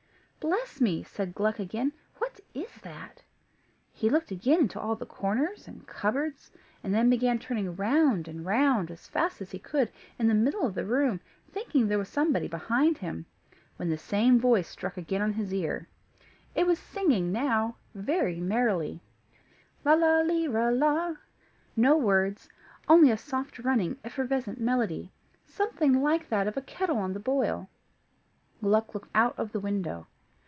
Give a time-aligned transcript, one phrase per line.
[0.43, 3.21] "Bless me!" said Gluck again; "what is that?"
[3.93, 6.49] He looked again into all the corners and cupboards,
[6.83, 10.65] and then began turning round, and round, as fast as he could in the middle
[10.65, 11.19] of the room,
[11.51, 13.27] thinking there was somebody behind him,
[13.77, 15.87] when the same voice struck again on his ear.
[16.55, 18.99] It was singing now very merrily,
[19.85, 21.13] "Lala lira la;"
[21.75, 22.49] no words,
[22.89, 25.11] only a soft running, effervescent melody,
[25.45, 27.69] something like that of a kettle on the boil.
[28.63, 30.07] Gluck looked out of the window.